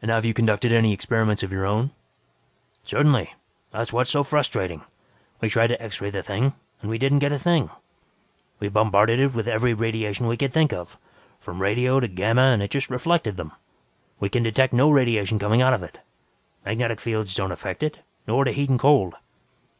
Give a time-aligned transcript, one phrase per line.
[0.00, 1.90] "And have you conducted any experiments of your own?"
[2.84, 3.34] "Certainly.
[3.72, 4.82] That's what is so frustrating.
[5.40, 7.68] We try to X ray the thing, and we don't get a thing.
[8.60, 10.96] We bombarded it with every radiation we could think of,
[11.40, 13.50] from radio to gamma and it just reflected them.
[14.20, 15.98] We can detect no radiation coming out of it.
[16.64, 17.98] Magnetic fields don't effect it,
[18.28, 19.16] nor do heat and cold.